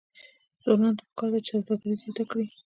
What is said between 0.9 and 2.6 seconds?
ته پکار ده چې، سوداګري زیاته کړي.